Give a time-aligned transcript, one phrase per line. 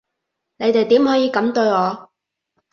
[0.57, 2.09] 你哋點可以噉對我？